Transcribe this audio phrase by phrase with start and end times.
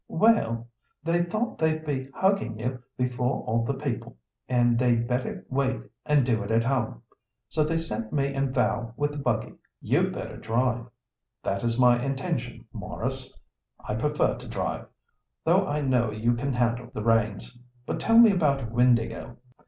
[0.07, 4.17] "Well—they thought they'd be hugging you before all the people,
[4.49, 7.03] and they'd better wait and do it at home.
[7.49, 9.53] So they sent me and Val with the buggy.
[9.79, 10.87] You'd better drive."
[11.43, 13.39] "That is my intention, Maurice.
[13.79, 14.87] I prefer to drive,
[15.43, 17.55] though I know you can handle the reins.
[17.85, 19.37] But tell me about Windāhgil.